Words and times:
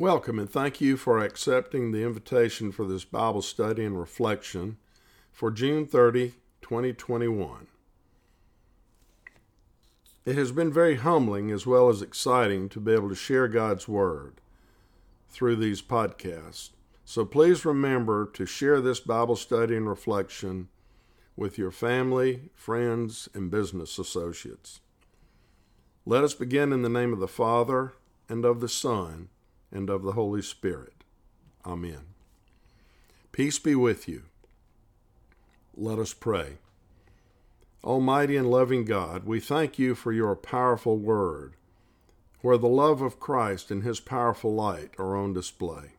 Welcome 0.00 0.38
and 0.38 0.48
thank 0.48 0.80
you 0.80 0.96
for 0.96 1.18
accepting 1.18 1.90
the 1.90 2.04
invitation 2.04 2.70
for 2.70 2.84
this 2.84 3.04
Bible 3.04 3.42
study 3.42 3.84
and 3.84 3.98
reflection 3.98 4.76
for 5.32 5.50
June 5.50 5.86
30, 5.86 6.34
2021. 6.62 7.66
It 10.24 10.36
has 10.36 10.52
been 10.52 10.72
very 10.72 10.94
humbling 10.94 11.50
as 11.50 11.66
well 11.66 11.88
as 11.88 12.00
exciting 12.00 12.68
to 12.68 12.78
be 12.78 12.92
able 12.92 13.08
to 13.08 13.16
share 13.16 13.48
God's 13.48 13.88
Word 13.88 14.40
through 15.30 15.56
these 15.56 15.82
podcasts. 15.82 16.70
So 17.04 17.24
please 17.24 17.64
remember 17.64 18.24
to 18.34 18.46
share 18.46 18.80
this 18.80 19.00
Bible 19.00 19.34
study 19.34 19.74
and 19.74 19.88
reflection 19.88 20.68
with 21.34 21.58
your 21.58 21.72
family, 21.72 22.50
friends, 22.54 23.28
and 23.34 23.50
business 23.50 23.98
associates. 23.98 24.78
Let 26.06 26.22
us 26.22 26.34
begin 26.34 26.72
in 26.72 26.82
the 26.82 26.88
name 26.88 27.12
of 27.12 27.18
the 27.18 27.26
Father, 27.26 27.94
and 28.28 28.44
of 28.44 28.60
the 28.60 28.68
Son, 28.68 29.30
and 29.72 29.90
of 29.90 30.02
the 30.02 30.12
Holy 30.12 30.42
Spirit. 30.42 31.04
Amen. 31.64 32.14
Peace 33.32 33.58
be 33.58 33.74
with 33.74 34.08
you. 34.08 34.22
Let 35.76 35.98
us 35.98 36.12
pray. 36.12 36.58
Almighty 37.84 38.36
and 38.36 38.50
loving 38.50 38.84
God, 38.84 39.24
we 39.24 39.38
thank 39.38 39.78
you 39.78 39.94
for 39.94 40.12
your 40.12 40.34
powerful 40.34 40.96
word, 40.98 41.54
where 42.40 42.58
the 42.58 42.68
love 42.68 43.00
of 43.00 43.20
Christ 43.20 43.70
and 43.70 43.84
his 43.84 44.00
powerful 44.00 44.54
light 44.54 44.90
are 44.98 45.16
on 45.16 45.32
display. 45.32 45.92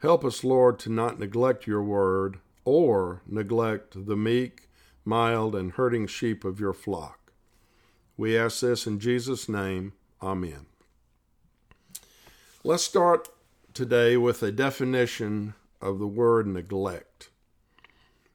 Help 0.00 0.24
us, 0.24 0.44
Lord, 0.44 0.78
to 0.80 0.90
not 0.90 1.18
neglect 1.18 1.66
your 1.66 1.82
word 1.82 2.38
or 2.64 3.22
neglect 3.26 4.06
the 4.06 4.16
meek, 4.16 4.68
mild, 5.04 5.54
and 5.54 5.72
hurting 5.72 6.06
sheep 6.06 6.44
of 6.44 6.58
your 6.58 6.72
flock. 6.72 7.32
We 8.16 8.36
ask 8.36 8.60
this 8.60 8.86
in 8.86 8.98
Jesus' 8.98 9.48
name. 9.48 9.92
Amen. 10.22 10.66
Let's 12.66 12.82
start 12.82 13.28
today 13.74 14.16
with 14.16 14.42
a 14.42 14.50
definition 14.50 15.54
of 15.80 16.00
the 16.00 16.06
word 16.08 16.48
neglect. 16.48 17.30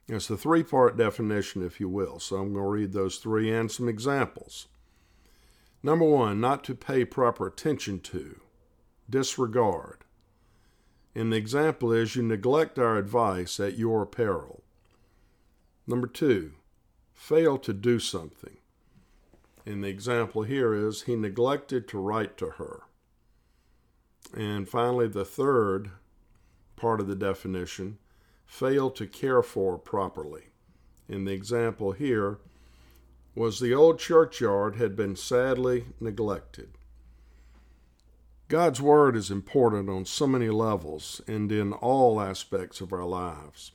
It's 0.08 0.30
a 0.30 0.38
three 0.38 0.64
part 0.64 0.96
definition, 0.96 1.66
if 1.66 1.82
you 1.82 1.90
will. 1.90 2.18
So 2.22 2.38
I'm 2.38 2.54
going 2.54 2.64
to 2.64 2.70
read 2.70 2.94
those 2.94 3.18
three 3.18 3.52
and 3.52 3.70
some 3.70 3.90
examples. 3.90 4.70
Number 5.84 6.06
one, 6.06 6.40
not 6.40 6.64
to 6.64 6.76
pay 6.76 7.04
proper 7.04 7.46
attention 7.46 8.00
to, 8.00 8.40
disregard. 9.10 10.06
And 11.14 11.34
the 11.34 11.38
example 11.38 11.92
is 11.92 12.16
you 12.16 12.24
neglect 12.24 12.80
our 12.80 12.96
advice 12.96 13.60
at 13.60 13.78
your 13.78 14.06
peril. 14.06 14.64
Number 15.86 16.08
two, 16.08 16.54
fail 17.12 17.58
to 17.58 17.74
do 17.74 18.00
something. 18.00 18.56
And 19.66 19.84
the 19.84 19.90
example 19.90 20.44
here 20.44 20.74
is 20.74 21.02
he 21.02 21.18
neglected 21.18 21.86
to 21.90 22.00
write 22.00 22.38
to 22.38 22.52
her. 22.52 22.84
And 24.34 24.68
finally, 24.68 25.08
the 25.08 25.26
third 25.26 25.92
part 26.76 27.00
of 27.00 27.08
the 27.08 27.16
definition 27.16 27.98
fail 28.46 28.90
to 28.92 29.08
care 29.08 29.44
for 29.44 29.78
properly. 29.78 30.46
In 31.08 31.26
the 31.26 31.34
example 31.34 31.92
here, 31.92 32.40
was 33.36 33.60
the 33.60 33.74
old 33.74 34.00
churchyard 34.00 34.76
had 34.76 34.96
been 34.96 35.16
sadly 35.16 35.86
neglected. 36.00 36.72
God's 38.50 38.82
Word 38.82 39.16
is 39.16 39.32
important 39.32 39.90
on 39.90 40.04
so 40.04 40.28
many 40.28 40.50
levels 40.50 41.22
and 41.28 41.50
in 41.52 41.72
all 41.72 42.20
aspects 42.20 42.82
of 42.82 42.92
our 42.92 43.06
lives. 43.06 43.72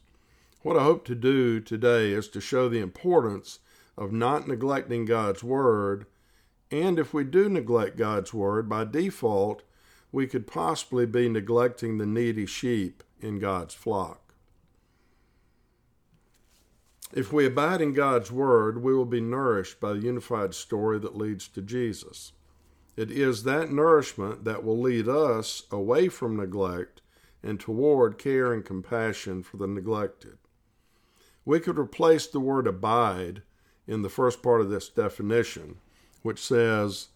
What 0.63 0.77
I 0.77 0.83
hope 0.83 1.07
to 1.07 1.15
do 1.15 1.61
today 1.61 2.13
is 2.13 2.29
to 2.29 2.41
show 2.41 2.69
the 2.69 2.81
importance 2.81 3.61
of 3.97 4.13
not 4.13 4.47
neglecting 4.47 5.07
God's 5.07 5.43
Word, 5.43 6.05
and 6.70 6.98
if 6.98 7.15
we 7.15 7.25
do 7.25 7.48
neglect 7.48 7.97
God's 7.97 8.35
Word, 8.35 8.69
by 8.69 8.85
default, 8.85 9.63
we 10.12 10.27
could 10.27 10.47
possibly 10.47 11.07
be 11.07 11.29
neglecting 11.29 11.99
the 11.99 12.07
needy 12.07 12.47
sheep 12.47 13.03
in 13.21 13.39
God's 13.39 13.75
flock. 13.75 14.35
If 17.13 17.33
we 17.33 17.47
abide 17.47 17.80
in 17.80 17.92
God's 17.92 18.33
Word, 18.33 18.83
we 18.83 18.95
will 18.95 19.05
be 19.05 19.20
nourished 19.20 19.80
by 19.80 19.92
the 19.92 20.01
unified 20.01 20.55
story 20.55 20.98
that 20.98 21.17
leads 21.17 21.47
to 21.48 21.63
Jesus. 21.63 22.33
It 22.97 23.11
is 23.11 23.45
that 23.45 23.70
nourishment 23.70 24.45
that 24.45 24.64
will 24.64 24.80
lead 24.80 25.08
us 25.08 25.64
away 25.70 26.09
from 26.09 26.36
neglect 26.36 27.03
and 27.42 27.61
toward 27.61 28.19
care 28.19 28.53
and 28.53 28.64
compassion 28.64 29.42
for 29.42 29.57
the 29.57 29.67
neglected. 29.67 30.39
We 31.45 31.61
could 31.61 31.79
replace 31.79 32.27
the 32.27 32.41
word 32.41 32.67
abide 32.67 33.42
in 33.86 34.03
the 34.03 34.09
first 34.09 34.42
part 34.42 34.61
of 34.61 34.69
this 34.70 34.89
definition, 34.89 35.77
which 36.23 36.42
says, 36.42 37.09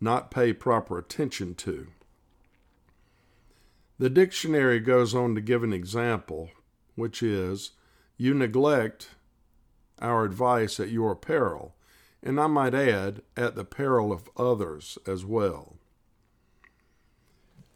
not 0.00 0.30
pay 0.30 0.52
proper 0.52 0.98
attention 0.98 1.54
to. 1.54 1.86
The 3.98 4.10
dictionary 4.10 4.78
goes 4.80 5.14
on 5.14 5.34
to 5.34 5.40
give 5.40 5.62
an 5.62 5.72
example, 5.72 6.50
which 6.96 7.22
is 7.22 7.72
you 8.18 8.34
neglect 8.34 9.10
our 9.98 10.24
advice 10.24 10.78
at 10.78 10.90
your 10.90 11.16
peril, 11.16 11.74
and 12.22 12.38
I 12.38 12.46
might 12.46 12.74
add, 12.74 13.22
at 13.36 13.54
the 13.54 13.64
peril 13.64 14.12
of 14.12 14.28
others 14.36 14.98
as 15.06 15.24
well. 15.24 15.76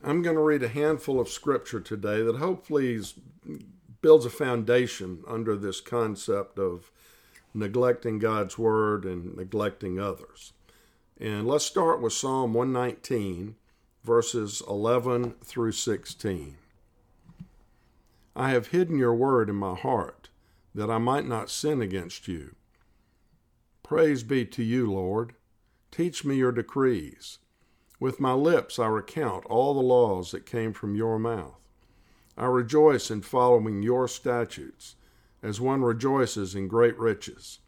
I'm 0.03 0.23
going 0.23 0.37
to 0.37 0.43
read 0.43 0.63
a 0.63 0.69
handful 0.69 1.21
of 1.21 1.29
scripture 1.29 1.81
today 1.81 2.23
that 2.23 2.37
hopefully 2.37 3.01
builds 4.03 4.25
a 4.25 4.31
foundation 4.31 5.23
under 5.27 5.57
this 5.57 5.81
concept 5.81 6.59
of 6.59 6.91
neglecting 7.53 8.19
God's 8.19 8.57
word 8.57 9.05
and 9.05 9.37
neglecting 9.37 9.99
others. 9.99 10.53
And 11.19 11.47
let's 11.47 11.67
start 11.67 12.01
with 12.01 12.15
Psalm 12.15 12.55
119, 12.55 13.57
verses 14.03 14.63
11 14.69 15.35
through 15.45 15.73
16. 15.73 16.57
I 18.35 18.51
have 18.51 18.69
hidden 18.69 18.99
your 18.99 19.15
word 19.15 19.51
in 19.51 19.57
my 19.57 19.75
heart, 19.75 20.31
that 20.75 20.91
I 20.91 20.99
might 20.99 21.27
not 21.27 21.51
sin 21.51 21.83
against 21.83 22.29
you. 22.29 22.55
Praise 23.83 24.23
be 24.23 24.47
to 24.47 24.63
you, 24.63 24.91
Lord. 24.91 25.35
Teach 25.91 26.25
me 26.25 26.37
your 26.37 26.53
decrees. 26.53 27.39
With 27.99 28.21
my 28.21 28.33
lips 28.33 28.79
I 28.79 28.87
recount 28.87 29.45
all 29.47 29.75
the 29.75 29.81
laws 29.81 30.31
that 30.31 30.47
came 30.47 30.73
from 30.73 30.95
your 30.95 31.19
mouth. 31.19 31.61
I 32.39 32.47
rejoice 32.47 33.11
in 33.11 33.21
following 33.21 33.83
your 33.83 34.09
statutes, 34.09 34.97
as 35.43 35.61
one 35.61 35.83
rejoices 35.83 36.55
in 36.55 36.69
great 36.69 36.99
riches. 36.99 37.59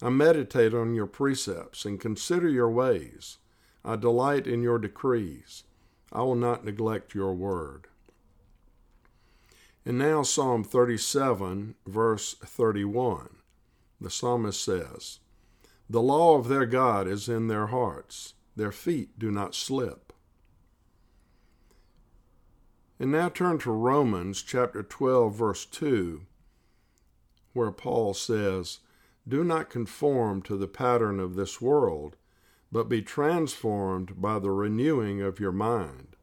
I 0.00 0.10
meditate 0.10 0.74
on 0.74 0.94
your 0.94 1.06
precepts 1.06 1.84
and 1.84 2.00
consider 2.00 2.48
your 2.48 2.70
ways. 2.70 3.38
I 3.84 3.96
delight 3.96 4.46
in 4.46 4.62
your 4.62 4.78
decrees. 4.78 5.64
I 6.10 6.22
will 6.22 6.36
not 6.36 6.64
neglect 6.64 7.14
your 7.14 7.34
word. 7.34 7.88
And 9.84 9.98
now, 9.98 10.22
Psalm 10.22 10.64
37, 10.64 11.74
verse 11.86 12.34
31. 12.34 13.36
The 14.00 14.10
psalmist 14.10 14.62
says, 14.62 15.18
The 15.90 16.00
law 16.00 16.38
of 16.38 16.48
their 16.48 16.64
God 16.64 17.06
is 17.06 17.28
in 17.28 17.48
their 17.48 17.66
hearts, 17.66 18.34
their 18.56 18.72
feet 18.72 19.18
do 19.18 19.30
not 19.30 19.54
slip. 19.54 20.12
And 22.98 23.12
now 23.12 23.28
turn 23.28 23.58
to 23.58 23.70
Romans 23.70 24.40
chapter 24.42 24.82
12, 24.82 25.34
verse 25.34 25.66
2, 25.66 26.22
where 27.52 27.72
Paul 27.72 28.14
says, 28.14 28.78
Do 29.26 29.44
not 29.44 29.68
conform 29.68 30.40
to 30.42 30.56
the 30.56 30.68
pattern 30.68 31.20
of 31.20 31.34
this 31.34 31.60
world, 31.60 32.16
but 32.74 32.88
be 32.88 33.00
transformed 33.00 34.20
by 34.20 34.38
the 34.40 34.50
renewing 34.50 35.22
of 35.22 35.38
your 35.38 35.52
mind 35.52 36.14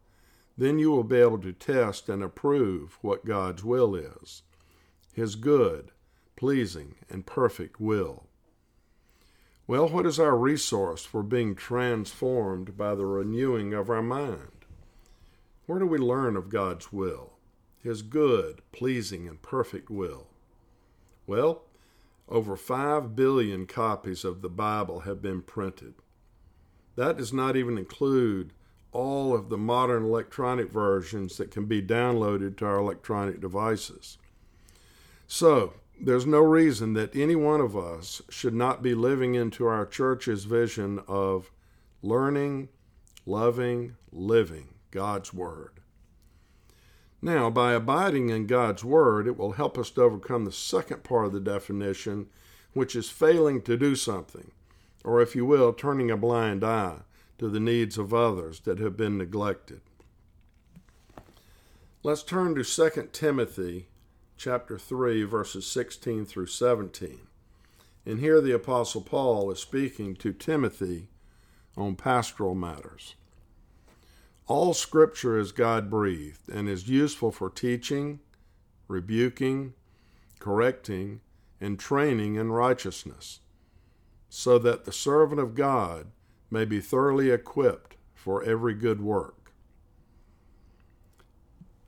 then 0.61 0.77
you 0.77 0.91
will 0.91 1.03
be 1.03 1.17
able 1.17 1.39
to 1.39 1.53
test 1.53 2.07
and 2.07 2.21
approve 2.21 2.99
what 3.01 3.25
God's 3.25 3.63
will 3.63 3.95
is 3.95 4.43
His 5.11 5.35
good, 5.35 5.91
pleasing, 6.35 6.95
and 7.09 7.25
perfect 7.25 7.79
will. 7.79 8.27
Well, 9.65 9.89
what 9.89 10.05
is 10.05 10.19
our 10.19 10.37
resource 10.37 11.03
for 11.03 11.23
being 11.23 11.55
transformed 11.55 12.77
by 12.77 12.93
the 12.93 13.07
renewing 13.07 13.73
of 13.73 13.89
our 13.89 14.03
mind? 14.03 14.65
Where 15.65 15.79
do 15.79 15.87
we 15.87 15.97
learn 15.97 16.35
of 16.35 16.49
God's 16.49 16.91
will, 16.91 17.33
His 17.81 18.03
good, 18.03 18.61
pleasing, 18.71 19.27
and 19.27 19.41
perfect 19.41 19.89
will? 19.89 20.27
Well, 21.25 21.63
over 22.27 22.55
5 22.55 23.15
billion 23.15 23.65
copies 23.65 24.23
of 24.23 24.43
the 24.43 24.49
Bible 24.49 25.01
have 25.01 25.21
been 25.23 25.41
printed. 25.41 25.95
That 27.01 27.17
does 27.17 27.33
not 27.33 27.55
even 27.55 27.79
include 27.79 28.53
all 28.91 29.33
of 29.33 29.49
the 29.49 29.57
modern 29.57 30.03
electronic 30.03 30.69
versions 30.69 31.35
that 31.37 31.49
can 31.49 31.65
be 31.65 31.81
downloaded 31.81 32.57
to 32.57 32.65
our 32.67 32.77
electronic 32.77 33.41
devices. 33.41 34.19
So, 35.25 35.73
there's 35.99 36.27
no 36.27 36.41
reason 36.41 36.93
that 36.93 37.15
any 37.15 37.35
one 37.35 37.59
of 37.59 37.75
us 37.75 38.21
should 38.29 38.53
not 38.53 38.83
be 38.83 38.93
living 38.93 39.33
into 39.33 39.65
our 39.65 39.83
church's 39.87 40.43
vision 40.43 40.99
of 41.07 41.49
learning, 42.03 42.69
loving, 43.25 43.95
living 44.11 44.75
God's 44.91 45.33
Word. 45.33 45.79
Now, 47.19 47.49
by 47.49 47.73
abiding 47.73 48.29
in 48.29 48.45
God's 48.45 48.83
Word, 48.83 49.25
it 49.25 49.39
will 49.39 49.53
help 49.53 49.75
us 49.79 49.89
to 49.89 50.03
overcome 50.03 50.45
the 50.45 50.51
second 50.51 51.03
part 51.03 51.25
of 51.25 51.33
the 51.33 51.39
definition, 51.39 52.27
which 52.73 52.95
is 52.95 53.09
failing 53.09 53.63
to 53.63 53.75
do 53.75 53.95
something, 53.95 54.51
or 55.03 55.21
if 55.21 55.35
you 55.35 55.45
will, 55.45 55.73
turning 55.73 56.11
a 56.11 56.17
blind 56.17 56.63
eye 56.63 56.99
to 57.37 57.49
the 57.49 57.59
needs 57.59 57.97
of 57.97 58.13
others 58.13 58.61
that 58.61 58.79
have 58.79 58.95
been 58.95 59.17
neglected. 59.17 59.81
Let's 62.03 62.23
turn 62.23 62.55
to 62.55 62.63
2 62.63 63.09
Timothy 63.11 63.87
chapter 64.37 64.77
3 64.77 65.23
verses 65.23 65.67
16 65.67 66.25
through 66.25 66.47
17. 66.47 67.19
And 68.05 68.19
here 68.19 68.41
the 68.41 68.53
apostle 68.53 69.01
Paul 69.01 69.51
is 69.51 69.59
speaking 69.59 70.15
to 70.15 70.33
Timothy 70.33 71.09
on 71.77 71.95
pastoral 71.95 72.55
matters. 72.55 73.15
All 74.47 74.73
scripture 74.73 75.37
is 75.37 75.51
God 75.51 75.89
breathed 75.89 76.49
and 76.49 76.67
is 76.67 76.89
useful 76.89 77.31
for 77.31 77.49
teaching, 77.49 78.19
rebuking, 78.87 79.73
correcting, 80.39 81.21
and 81.61 81.79
training 81.79 82.35
in 82.35 82.51
righteousness, 82.51 83.39
so 84.33 84.57
that 84.57 84.85
the 84.85 84.93
servant 84.93 85.41
of 85.41 85.55
God 85.55 86.07
may 86.49 86.63
be 86.63 86.79
thoroughly 86.79 87.29
equipped 87.29 87.97
for 88.15 88.41
every 88.43 88.73
good 88.73 89.01
work. 89.01 89.51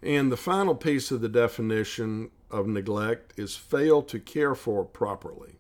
And 0.02 0.30
the 0.30 0.36
final 0.36 0.76
piece 0.76 1.10
of 1.10 1.22
the 1.22 1.30
definition 1.30 2.32
of 2.52 2.68
neglect 2.68 3.34
is 3.40 3.56
fail 3.56 4.02
to 4.04 4.20
care 4.20 4.56
for 4.56 4.84
properly. 4.84 5.56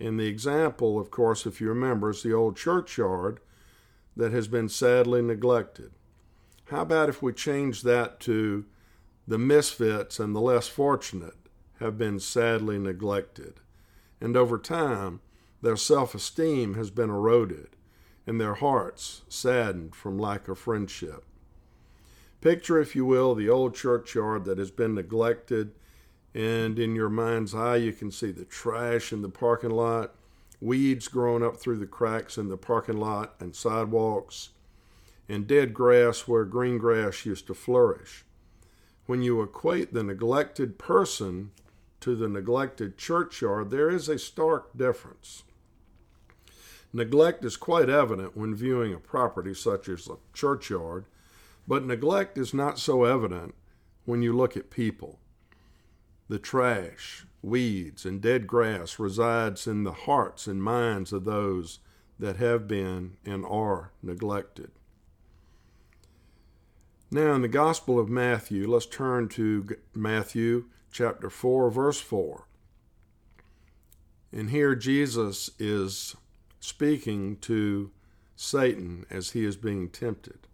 And 0.00 0.18
the 0.18 0.26
example, 0.26 0.98
of 0.98 1.12
course, 1.12 1.46
if 1.46 1.60
you 1.60 1.68
remember, 1.68 2.10
is 2.10 2.24
the 2.24 2.34
old 2.34 2.56
churchyard 2.56 3.38
that 4.16 4.32
has 4.32 4.48
been 4.48 4.68
sadly 4.68 5.22
neglected. 5.22 5.92
How 6.64 6.82
about 6.82 7.08
if 7.08 7.22
we 7.22 7.32
change 7.32 7.82
that 7.82 8.18
to 8.20 8.64
the 9.28 9.38
misfits 9.38 10.18
and 10.18 10.34
the 10.34 10.40
less 10.40 10.66
fortunate 10.66 11.36
have 11.78 11.96
been 11.96 12.18
sadly 12.18 12.80
neglected? 12.80 13.60
And 14.20 14.36
over 14.36 14.58
time, 14.58 15.20
their 15.62 15.76
self 15.76 16.14
esteem 16.14 16.74
has 16.74 16.90
been 16.90 17.10
eroded 17.10 17.76
and 18.26 18.40
their 18.40 18.54
hearts 18.54 19.22
saddened 19.28 19.94
from 19.94 20.18
lack 20.18 20.48
of 20.48 20.58
friendship. 20.58 21.24
Picture, 22.40 22.78
if 22.80 22.94
you 22.96 23.04
will, 23.04 23.34
the 23.34 23.48
old 23.48 23.74
churchyard 23.74 24.44
that 24.44 24.58
has 24.58 24.70
been 24.70 24.94
neglected, 24.94 25.72
and 26.34 26.78
in 26.78 26.94
your 26.94 27.10
mind's 27.10 27.54
eye, 27.54 27.76
you 27.76 27.92
can 27.92 28.10
see 28.10 28.30
the 28.30 28.44
trash 28.44 29.12
in 29.12 29.20
the 29.20 29.28
parking 29.28 29.70
lot, 29.70 30.14
weeds 30.60 31.08
growing 31.08 31.42
up 31.42 31.56
through 31.58 31.78
the 31.78 31.86
cracks 31.86 32.38
in 32.38 32.48
the 32.48 32.56
parking 32.56 32.98
lot 32.98 33.34
and 33.40 33.54
sidewalks, 33.54 34.50
and 35.28 35.46
dead 35.46 35.74
grass 35.74 36.26
where 36.26 36.44
green 36.44 36.78
grass 36.78 37.26
used 37.26 37.46
to 37.46 37.54
flourish. 37.54 38.24
When 39.06 39.22
you 39.22 39.42
equate 39.42 39.92
the 39.92 40.04
neglected 40.04 40.78
person 40.78 41.50
to 42.00 42.14
the 42.14 42.28
neglected 42.28 42.96
churchyard, 42.96 43.70
there 43.70 43.90
is 43.90 44.08
a 44.08 44.18
stark 44.18 44.76
difference. 44.76 45.42
Neglect 46.92 47.44
is 47.44 47.56
quite 47.56 47.88
evident 47.88 48.36
when 48.36 48.54
viewing 48.54 48.92
a 48.92 48.98
property 48.98 49.54
such 49.54 49.88
as 49.88 50.08
a 50.08 50.16
churchyard 50.32 51.04
but 51.70 51.86
neglect 51.86 52.36
is 52.36 52.52
not 52.52 52.80
so 52.80 53.04
evident 53.04 53.54
when 54.04 54.22
you 54.22 54.32
look 54.32 54.56
at 54.56 54.70
people. 54.70 55.20
The 56.28 56.40
trash, 56.40 57.26
weeds, 57.42 58.04
and 58.04 58.20
dead 58.20 58.48
grass 58.48 58.98
resides 58.98 59.68
in 59.68 59.84
the 59.84 59.92
hearts 59.92 60.48
and 60.48 60.60
minds 60.60 61.12
of 61.12 61.24
those 61.24 61.78
that 62.18 62.38
have 62.38 62.66
been 62.66 63.18
and 63.24 63.46
are 63.46 63.92
neglected. 64.02 64.72
Now, 67.08 67.34
in 67.34 67.42
the 67.42 67.48
Gospel 67.48 68.00
of 68.00 68.08
Matthew, 68.08 68.68
let's 68.68 68.86
turn 68.86 69.28
to 69.28 69.76
Matthew 69.94 70.64
chapter 70.90 71.30
4, 71.30 71.70
verse 71.70 72.00
4. 72.00 72.48
And 74.32 74.50
here 74.50 74.74
Jesus 74.74 75.50
is 75.56 76.16
speaking 76.60 77.36
to 77.38 77.90
Satan 78.36 79.04
as 79.10 79.30
he 79.30 79.44
is 79.44 79.56
being 79.56 79.88
tempted. 79.88 80.46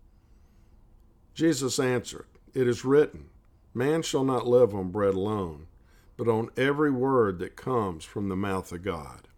Jesus 1.35 1.79
answered, 1.79 2.27
It 2.55 2.67
is 2.67 2.85
written, 2.85 3.29
Man 3.75 4.03
shall 4.03 4.25
not 4.25 4.47
live 4.47 4.75
on 4.75 4.91
bread 4.91 5.15
alone, 5.15 5.67
but 6.17 6.29
on 6.29 6.49
every 6.57 6.91
word 6.91 7.39
that 7.41 7.57
comes 7.57 8.05
from 8.05 8.29
the 8.29 8.37
mouth 8.37 8.73
of 8.73 8.83
God. 8.83 9.29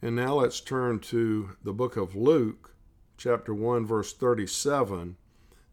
And 0.00 0.14
now 0.14 0.34
let's 0.34 0.60
turn 0.60 1.00
to 1.00 1.56
the 1.64 1.72
book 1.72 1.96
of 1.96 2.14
Luke, 2.14 2.74
chapter 3.16 3.52
1, 3.52 3.84
verse 3.84 4.12
37. 4.12 5.16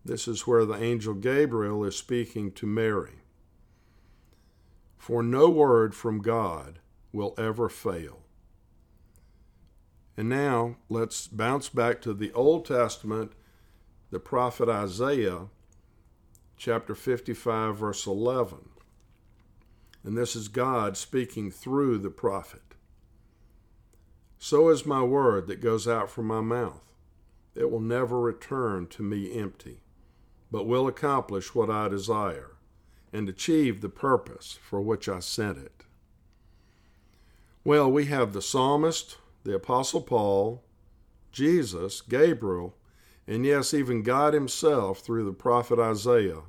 This 0.03 0.27
is 0.27 0.47
where 0.47 0.65
the 0.65 0.81
angel 0.81 1.13
Gabriel 1.13 1.83
is 1.83 1.95
speaking 1.95 2.51
to 2.53 2.65
Mary. 2.65 3.21
For 4.97 5.21
no 5.21 5.49
word 5.49 5.93
from 5.93 6.19
God 6.19 6.79
will 7.15 7.33
ever 7.37 7.69
fail. 7.69 8.19
And 10.17 10.29
now 10.29 10.75
let's 10.89 11.27
bounce 11.27 11.69
back 11.69 12.01
to 12.01 12.13
the 12.13 12.31
Old 12.33 12.65
Testament, 12.65 13.31
the 14.11 14.19
prophet 14.19 14.69
Isaiah, 14.69 15.47
chapter 16.57 16.93
55, 16.93 17.77
verse 17.77 18.05
11. 18.05 18.69
And 20.03 20.17
this 20.17 20.35
is 20.35 20.47
God 20.47 20.97
speaking 20.97 21.49
through 21.49 21.97
the 21.99 22.09
prophet. 22.09 22.61
So 24.37 24.69
is 24.69 24.85
my 24.85 25.01
word 25.01 25.47
that 25.47 25.61
goes 25.61 25.87
out 25.87 26.09
from 26.09 26.27
my 26.27 26.41
mouth. 26.41 26.83
It 27.55 27.71
will 27.71 27.79
never 27.79 28.19
return 28.19 28.87
to 28.87 29.01
me 29.01 29.33
empty, 29.37 29.79
but 30.51 30.67
will 30.67 30.87
accomplish 30.87 31.55
what 31.55 31.69
I 31.69 31.87
desire 31.87 32.51
and 33.11 33.27
achieve 33.29 33.79
the 33.79 33.89
purpose 33.89 34.59
for 34.61 34.81
which 34.81 35.07
I 35.07 35.19
sent 35.19 35.57
it. 35.57 35.85
Well, 37.65 37.91
we 37.91 38.05
have 38.05 38.31
the 38.31 38.43
psalmist, 38.43 39.17
the 39.43 39.55
Apostle 39.55 40.01
Paul, 40.01 40.63
Jesus, 41.31 41.99
Gabriel, 41.99 42.75
and 43.25 43.43
yes, 43.43 43.73
even 43.73 44.03
God 44.03 44.35
Himself 44.35 44.99
through 44.99 45.25
the 45.25 45.33
prophet 45.33 45.79
Isaiah, 45.79 46.43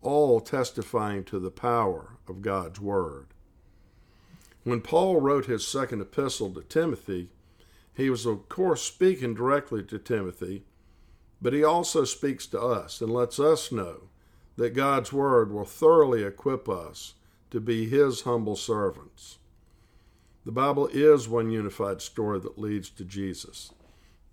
all 0.00 0.40
testifying 0.40 1.24
to 1.24 1.40
the 1.40 1.50
power 1.50 2.18
of 2.28 2.40
God's 2.40 2.80
Word. 2.80 3.26
When 4.62 4.80
Paul 4.80 5.20
wrote 5.20 5.46
his 5.46 5.66
second 5.66 6.00
epistle 6.00 6.54
to 6.54 6.62
Timothy, 6.62 7.30
he 7.92 8.08
was, 8.08 8.24
of 8.24 8.48
course, 8.48 8.80
speaking 8.80 9.34
directly 9.34 9.82
to 9.82 9.98
Timothy, 9.98 10.62
but 11.42 11.52
he 11.52 11.64
also 11.64 12.04
speaks 12.04 12.46
to 12.46 12.60
us 12.60 13.00
and 13.00 13.12
lets 13.12 13.40
us 13.40 13.72
know 13.72 14.02
that 14.54 14.70
God's 14.70 15.12
Word 15.12 15.50
will 15.50 15.64
thoroughly 15.64 16.22
equip 16.22 16.68
us 16.68 17.14
to 17.50 17.58
be 17.58 17.88
His 17.88 18.20
humble 18.20 18.54
servants. 18.54 19.38
The 20.44 20.52
Bible 20.52 20.88
is 20.92 21.26
one 21.26 21.50
unified 21.50 22.02
story 22.02 22.38
that 22.40 22.58
leads 22.58 22.90
to 22.90 23.04
Jesus. 23.04 23.72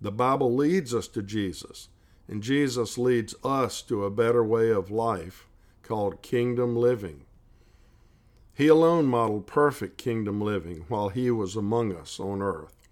The 0.00 0.12
Bible 0.12 0.54
leads 0.54 0.94
us 0.94 1.08
to 1.08 1.22
Jesus, 1.22 1.88
and 2.28 2.42
Jesus 2.42 2.98
leads 2.98 3.34
us 3.42 3.80
to 3.82 4.04
a 4.04 4.10
better 4.10 4.44
way 4.44 4.70
of 4.70 4.90
life 4.90 5.46
called 5.82 6.22
kingdom 6.22 6.76
living. 6.76 7.24
He 8.54 8.68
alone 8.68 9.06
modeled 9.06 9.46
perfect 9.46 9.96
kingdom 9.96 10.40
living 10.40 10.84
while 10.88 11.08
he 11.08 11.30
was 11.30 11.56
among 11.56 11.94
us 11.96 12.20
on 12.20 12.42
earth. 12.42 12.88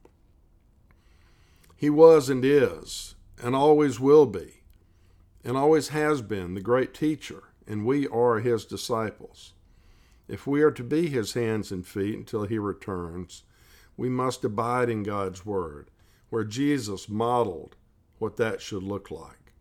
He 1.76 1.90
was 1.90 2.30
and 2.30 2.44
is, 2.44 3.14
and 3.42 3.54
always 3.54 4.00
will 4.00 4.26
be, 4.26 4.62
and 5.44 5.56
always 5.56 5.88
has 5.88 6.22
been 6.22 6.54
the 6.54 6.60
great 6.60 6.94
teacher, 6.94 7.44
and 7.66 7.84
we 7.84 8.06
are 8.08 8.38
his 8.38 8.64
disciples. 8.64 9.52
If 10.30 10.46
we 10.46 10.62
are 10.62 10.70
to 10.70 10.84
be 10.84 11.08
his 11.08 11.32
hands 11.32 11.72
and 11.72 11.84
feet 11.84 12.16
until 12.16 12.44
he 12.44 12.56
returns, 12.56 13.42
we 13.96 14.08
must 14.08 14.44
abide 14.44 14.88
in 14.88 15.02
God's 15.02 15.44
word, 15.44 15.90
where 16.28 16.44
Jesus 16.44 17.08
modeled 17.08 17.74
what 18.20 18.36
that 18.36 18.60
should 18.60 18.84
look 18.84 19.10
like. 19.10 19.52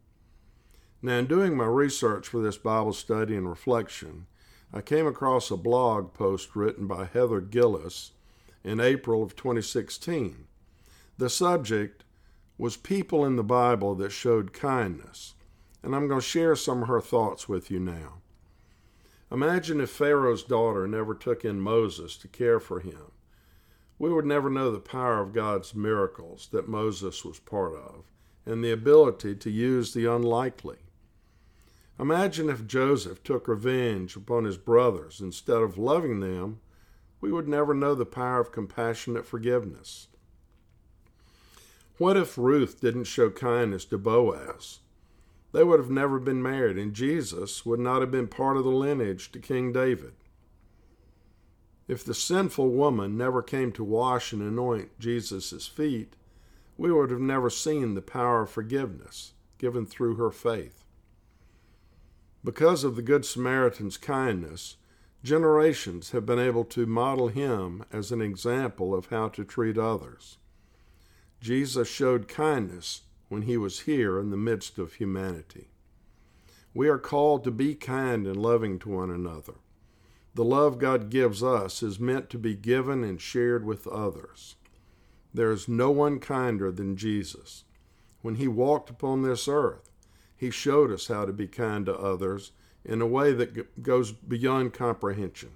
Now, 1.01 1.17
in 1.17 1.25
doing 1.25 1.57
my 1.57 1.65
research 1.65 2.27
for 2.27 2.39
this 2.39 2.59
Bible 2.59 2.93
study 2.93 3.35
and 3.35 3.49
reflection, 3.49 4.27
I 4.71 4.81
came 4.81 5.07
across 5.07 5.49
a 5.49 5.57
blog 5.57 6.13
post 6.13 6.55
written 6.55 6.85
by 6.85 7.05
Heather 7.05 7.41
Gillis 7.41 8.11
in 8.63 8.79
April 8.79 9.23
of 9.23 9.35
2016. 9.35 10.45
The 11.17 11.31
subject 11.31 12.03
was 12.59 12.77
people 12.77 13.25
in 13.25 13.37
the 13.37 13.43
Bible 13.43 13.95
that 13.95 14.11
showed 14.11 14.53
kindness, 14.53 15.33
and 15.81 15.95
I'm 15.95 16.07
going 16.07 16.21
to 16.21 16.25
share 16.25 16.55
some 16.55 16.83
of 16.83 16.89
her 16.89 17.01
thoughts 17.01 17.49
with 17.49 17.71
you 17.71 17.79
now. 17.79 18.21
Imagine 19.31 19.79
if 19.79 19.89
Pharaoh's 19.89 20.43
daughter 20.43 20.87
never 20.87 21.13
took 21.13 21.45
in 21.45 21.61
Moses 21.61 22.17
to 22.17 22.27
care 22.27 22.59
for 22.59 22.79
him. 22.79 23.11
We 23.99 24.11
would 24.11 24.25
never 24.25 24.49
know 24.49 24.71
the 24.71 24.79
power 24.79 25.19
of 25.19 25.33
God's 25.33 25.75
miracles 25.75 26.47
that 26.51 26.67
Moses 26.67 27.23
was 27.23 27.39
part 27.39 27.75
of 27.75 28.05
and 28.45 28.63
the 28.63 28.71
ability 28.71 29.35
to 29.35 29.51
use 29.51 29.93
the 29.93 30.05
unlikely. 30.05 30.77
Imagine 31.99 32.49
if 32.49 32.65
Joseph 32.65 33.21
took 33.23 33.47
revenge 33.47 34.15
upon 34.15 34.45
his 34.45 34.57
brothers 34.57 35.19
instead 35.19 35.61
of 35.61 35.77
loving 35.77 36.21
them, 36.21 36.61
we 37.21 37.31
would 37.31 37.47
never 37.47 37.73
know 37.73 37.93
the 37.93 38.05
power 38.05 38.39
of 38.39 38.51
compassionate 38.51 39.25
forgiveness. 39.25 40.07
What 41.97 42.15
if 42.15 42.37
Ruth 42.37 42.79
didn't 42.79 43.03
show 43.03 43.29
kindness 43.29 43.83
to 43.85 43.97
Boaz? 43.97 44.79
They 45.51 45.63
would 45.63 45.79
have 45.79 45.89
never 45.89 46.19
been 46.19 46.43
married, 46.43 46.77
and 46.77 46.93
Jesus 46.93 47.65
would 47.65 47.79
not 47.79 48.01
have 48.01 48.11
been 48.11 48.27
part 48.27 48.57
of 48.57 48.63
the 48.63 48.69
lineage 48.69 49.31
to 49.31 49.39
King 49.39 49.71
David. 49.71 50.13
If 51.87 52.05
the 52.05 52.13
sinful 52.13 52.69
woman 52.69 53.17
never 53.17 53.41
came 53.41 53.71
to 53.71 53.83
wash 53.83 54.31
and 54.31 54.43
anoint 54.43 54.99
Jesus' 54.99 55.65
feet, 55.65 56.15
we 56.77 56.91
would 56.91 57.09
have 57.09 57.19
never 57.19 57.49
seen 57.49 57.95
the 57.95 58.01
power 58.01 58.43
of 58.43 58.51
forgiveness 58.51 59.33
given 59.57 59.85
through 59.85 60.15
her 60.15 60.29
faith. 60.29 60.85
Because 62.43 62.83
of 62.83 62.95
the 62.95 63.01
Good 63.01 63.25
Samaritan's 63.25 63.97
kindness, 63.97 64.77
generations 65.23 66.11
have 66.11 66.25
been 66.25 66.39
able 66.39 66.63
to 66.65 66.85
model 66.85 67.27
him 67.27 67.83
as 67.91 68.11
an 68.11 68.21
example 68.21 68.93
of 68.93 69.07
how 69.07 69.27
to 69.29 69.43
treat 69.43 69.77
others. 69.77 70.37
Jesus 71.41 71.87
showed 71.87 72.27
kindness 72.27 73.01
when 73.29 73.43
he 73.43 73.55
was 73.57 73.81
here 73.81 74.19
in 74.19 74.31
the 74.31 74.37
midst 74.37 74.77
of 74.77 74.93
humanity. 74.93 75.69
We 76.73 76.89
are 76.89 76.99
called 76.99 77.43
to 77.45 77.51
be 77.51 77.73
kind 77.75 78.27
and 78.27 78.37
loving 78.37 78.77
to 78.79 78.89
one 78.89 79.09
another. 79.11 79.55
The 80.35 80.43
love 80.43 80.77
God 80.77 81.09
gives 81.09 81.41
us 81.41 81.81
is 81.81 81.99
meant 81.99 82.29
to 82.29 82.37
be 82.37 82.55
given 82.55 83.03
and 83.03 83.19
shared 83.19 83.65
with 83.65 83.87
others. 83.87 84.55
There 85.33 85.51
is 85.51 85.67
no 85.67 85.91
one 85.91 86.19
kinder 86.19 86.71
than 86.71 86.97
Jesus. 86.97 87.63
When 88.21 88.35
he 88.35 88.47
walked 88.47 88.89
upon 88.89 89.21
this 89.21 89.47
earth, 89.47 89.89
he 90.35 90.51
showed 90.51 90.91
us 90.91 91.07
how 91.07 91.25
to 91.25 91.33
be 91.33 91.47
kind 91.47 91.85
to 91.85 91.97
others 91.97 92.51
in 92.85 93.01
a 93.01 93.07
way 93.07 93.33
that 93.33 93.83
goes 93.83 94.11
beyond 94.11 94.73
comprehension. 94.73 95.51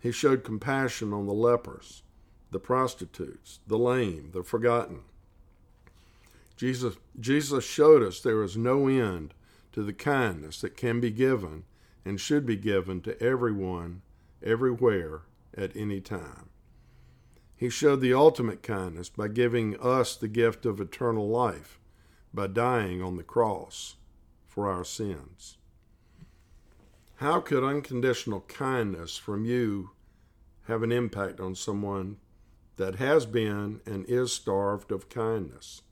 He 0.00 0.12
showed 0.12 0.44
compassion 0.44 1.12
on 1.12 1.26
the 1.26 1.32
lepers, 1.32 2.02
the 2.50 2.58
prostitutes, 2.58 3.60
the 3.66 3.78
lame, 3.78 4.30
the 4.32 4.42
forgotten. 4.42 5.00
Jesus, 6.62 6.94
Jesus 7.18 7.64
showed 7.64 8.04
us 8.04 8.20
there 8.20 8.40
is 8.44 8.56
no 8.56 8.86
end 8.86 9.34
to 9.72 9.82
the 9.82 9.92
kindness 9.92 10.60
that 10.60 10.76
can 10.76 11.00
be 11.00 11.10
given 11.10 11.64
and 12.04 12.20
should 12.20 12.46
be 12.46 12.54
given 12.54 13.00
to 13.00 13.20
everyone, 13.20 14.02
everywhere, 14.40 15.22
at 15.56 15.76
any 15.76 16.00
time. 16.00 16.50
He 17.56 17.68
showed 17.68 18.00
the 18.00 18.14
ultimate 18.14 18.62
kindness 18.62 19.08
by 19.08 19.26
giving 19.26 19.76
us 19.80 20.14
the 20.14 20.28
gift 20.28 20.64
of 20.64 20.80
eternal 20.80 21.28
life 21.28 21.80
by 22.32 22.46
dying 22.46 23.02
on 23.02 23.16
the 23.16 23.24
cross 23.24 23.96
for 24.46 24.70
our 24.70 24.84
sins. 24.84 25.56
How 27.16 27.40
could 27.40 27.64
unconditional 27.64 28.42
kindness 28.42 29.16
from 29.16 29.44
you 29.44 29.90
have 30.68 30.84
an 30.84 30.92
impact 30.92 31.40
on 31.40 31.56
someone 31.56 32.18
that 32.76 32.94
has 32.94 33.26
been 33.26 33.80
and 33.84 34.06
is 34.06 34.32
starved 34.32 34.92
of 34.92 35.08
kindness? 35.08 35.82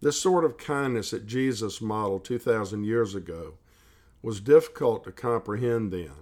This 0.00 0.20
sort 0.20 0.44
of 0.44 0.58
kindness 0.58 1.10
that 1.10 1.26
Jesus 1.26 1.80
modeled 1.80 2.24
2,000 2.24 2.84
years 2.84 3.14
ago 3.14 3.54
was 4.22 4.40
difficult 4.40 5.04
to 5.04 5.12
comprehend 5.12 5.92
then, 5.92 6.12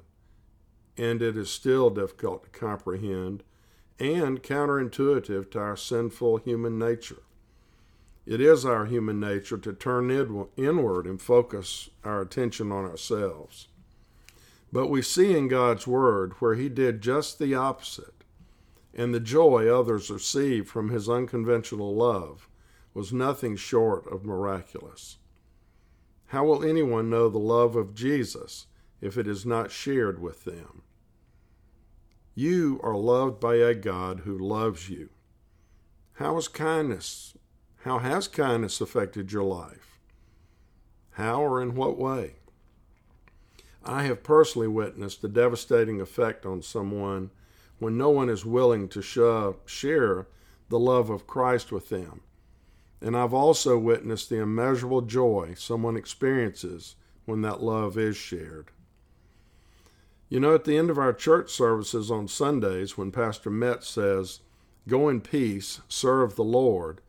and 0.96 1.20
it 1.20 1.36
is 1.36 1.50
still 1.50 1.90
difficult 1.90 2.44
to 2.44 2.50
comprehend 2.50 3.42
and 3.98 4.42
counterintuitive 4.42 5.50
to 5.50 5.58
our 5.58 5.76
sinful 5.76 6.38
human 6.38 6.78
nature. 6.78 7.22
It 8.26 8.40
is 8.40 8.64
our 8.64 8.86
human 8.86 9.20
nature 9.20 9.58
to 9.58 9.72
turn 9.72 10.10
inward 10.56 11.06
and 11.06 11.20
focus 11.20 11.90
our 12.04 12.22
attention 12.22 12.72
on 12.72 12.84
ourselves. 12.84 13.68
But 14.72 14.88
we 14.88 15.02
see 15.02 15.36
in 15.36 15.48
God's 15.48 15.86
Word 15.86 16.32
where 16.38 16.54
He 16.54 16.68
did 16.68 17.00
just 17.00 17.38
the 17.38 17.54
opposite, 17.54 18.24
and 18.94 19.12
the 19.12 19.20
joy 19.20 19.68
others 19.68 20.10
received 20.10 20.68
from 20.68 20.88
His 20.88 21.08
unconventional 21.08 21.94
love 21.94 22.48
was 22.94 23.12
nothing 23.12 23.56
short 23.56 24.10
of 24.10 24.24
miraculous. 24.24 25.18
How 26.26 26.44
will 26.44 26.64
anyone 26.64 27.10
know 27.10 27.28
the 27.28 27.38
love 27.38 27.74
of 27.74 27.94
Jesus 27.94 28.66
if 29.00 29.18
it 29.18 29.26
is 29.26 29.44
not 29.44 29.72
shared 29.72 30.20
with 30.20 30.44
them? 30.44 30.82
You 32.36 32.80
are 32.82 32.96
loved 32.96 33.40
by 33.40 33.56
a 33.56 33.74
God 33.74 34.20
who 34.20 34.38
loves 34.38 34.88
you. 34.88 35.10
How 36.14 36.36
is 36.36 36.48
kindness? 36.48 37.36
How 37.82 37.98
has 37.98 38.28
kindness 38.28 38.80
affected 38.80 39.32
your 39.32 39.42
life? 39.42 39.98
How 41.12 41.42
or 41.42 41.60
in 41.60 41.74
what 41.74 41.98
way? 41.98 42.36
I 43.84 44.04
have 44.04 44.22
personally 44.22 44.68
witnessed 44.68 45.20
the 45.20 45.28
devastating 45.28 46.00
effect 46.00 46.46
on 46.46 46.62
someone 46.62 47.30
when 47.78 47.98
no 47.98 48.10
one 48.10 48.30
is 48.30 48.46
willing 48.46 48.88
to 48.88 49.02
share 49.02 50.26
the 50.68 50.78
love 50.78 51.10
of 51.10 51.26
Christ 51.26 51.70
with 51.70 51.88
them 51.88 52.22
and 53.04 53.14
I've 53.14 53.34
also 53.34 53.76
witnessed 53.76 54.30
the 54.30 54.38
immeasurable 54.38 55.02
joy 55.02 55.52
someone 55.58 55.94
experiences 55.94 56.96
when 57.26 57.42
that 57.42 57.62
love 57.62 57.98
is 57.98 58.16
shared. 58.16 58.70
You 60.30 60.40
know, 60.40 60.54
at 60.54 60.64
the 60.64 60.78
end 60.78 60.88
of 60.88 60.96
our 60.96 61.12
church 61.12 61.50
services 61.50 62.10
on 62.10 62.28
Sundays, 62.28 62.96
when 62.96 63.12
Pastor 63.12 63.50
Metz 63.50 63.88
says, 63.88 64.40
Go 64.88 65.10
in 65.10 65.20
peace, 65.20 65.82
serve 65.86 66.34
the 66.34 66.44
Lord, 66.44 67.02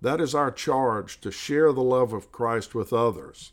that 0.00 0.20
is 0.20 0.36
our 0.36 0.52
charge 0.52 1.20
to 1.20 1.32
share 1.32 1.72
the 1.72 1.82
love 1.82 2.12
of 2.12 2.30
Christ 2.30 2.72
with 2.72 2.92
others. 2.92 3.50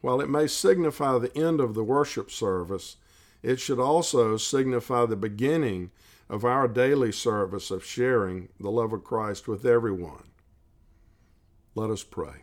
While 0.00 0.20
it 0.20 0.28
may 0.28 0.48
signify 0.48 1.18
the 1.18 1.36
end 1.38 1.60
of 1.60 1.74
the 1.74 1.84
worship 1.84 2.32
service, 2.32 2.96
it 3.44 3.60
should 3.60 3.78
also 3.78 4.38
signify 4.38 5.06
the 5.06 5.14
beginning 5.14 5.92
of 6.28 6.44
our 6.44 6.66
daily 6.66 7.12
service 7.12 7.70
of 7.70 7.84
sharing 7.84 8.48
the 8.58 8.72
love 8.72 8.92
of 8.92 9.04
Christ 9.04 9.46
with 9.46 9.64
everyone. 9.64 10.24
Let 11.78 11.90
us 11.90 12.02
pray. 12.02 12.42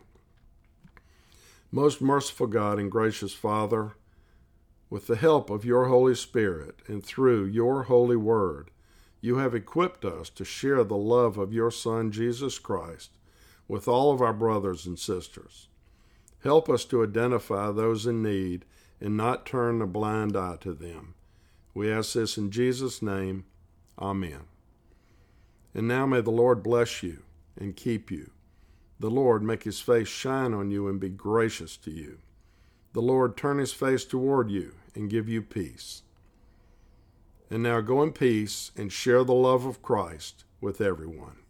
Most 1.70 2.00
merciful 2.00 2.46
God 2.46 2.78
and 2.78 2.90
gracious 2.90 3.34
Father, 3.34 3.92
with 4.88 5.08
the 5.08 5.16
help 5.16 5.50
of 5.50 5.62
your 5.62 5.88
Holy 5.88 6.14
Spirit 6.14 6.76
and 6.86 7.04
through 7.04 7.44
your 7.44 7.82
holy 7.82 8.16
word, 8.16 8.70
you 9.20 9.36
have 9.36 9.54
equipped 9.54 10.06
us 10.06 10.30
to 10.30 10.44
share 10.46 10.82
the 10.84 10.96
love 10.96 11.36
of 11.36 11.52
your 11.52 11.70
Son, 11.70 12.10
Jesus 12.10 12.58
Christ, 12.58 13.10
with 13.68 13.86
all 13.86 14.10
of 14.10 14.22
our 14.22 14.32
brothers 14.32 14.86
and 14.86 14.98
sisters. 14.98 15.68
Help 16.42 16.70
us 16.70 16.86
to 16.86 17.02
identify 17.02 17.70
those 17.70 18.06
in 18.06 18.22
need 18.22 18.64
and 19.02 19.18
not 19.18 19.44
turn 19.44 19.82
a 19.82 19.86
blind 19.86 20.34
eye 20.34 20.56
to 20.62 20.72
them. 20.72 21.14
We 21.74 21.92
ask 21.92 22.14
this 22.14 22.38
in 22.38 22.50
Jesus' 22.50 23.02
name. 23.02 23.44
Amen. 23.98 24.44
And 25.74 25.86
now 25.86 26.06
may 26.06 26.22
the 26.22 26.30
Lord 26.30 26.62
bless 26.62 27.02
you 27.02 27.18
and 27.60 27.76
keep 27.76 28.10
you. 28.10 28.30
The 28.98 29.10
Lord 29.10 29.42
make 29.42 29.64
his 29.64 29.80
face 29.80 30.08
shine 30.08 30.54
on 30.54 30.70
you 30.70 30.88
and 30.88 30.98
be 30.98 31.10
gracious 31.10 31.76
to 31.78 31.90
you. 31.90 32.18
The 32.92 33.02
Lord 33.02 33.36
turn 33.36 33.58
his 33.58 33.72
face 33.72 34.04
toward 34.04 34.50
you 34.50 34.74
and 34.94 35.10
give 35.10 35.28
you 35.28 35.42
peace. 35.42 36.02
And 37.50 37.62
now 37.62 37.80
go 37.80 38.02
in 38.02 38.12
peace 38.12 38.72
and 38.76 38.90
share 38.90 39.22
the 39.22 39.34
love 39.34 39.66
of 39.66 39.82
Christ 39.82 40.44
with 40.60 40.80
everyone. 40.80 41.45